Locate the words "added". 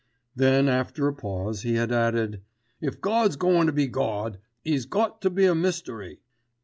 1.91-2.41